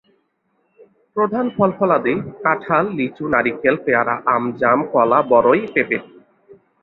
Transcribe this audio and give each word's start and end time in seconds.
প্রধান 1.15 1.45
ফলফলাদি 1.49 2.13
কাঁঠাল, 2.43 2.85
লিচু, 2.95 3.25
নারিকেল, 3.27 3.75
পেয়ারা, 3.85 4.15
আম, 4.25 4.43
জাম, 4.51 4.79
কলা, 4.93 5.19
বড়ই, 5.29 5.61
পেঁপে। 5.73 5.97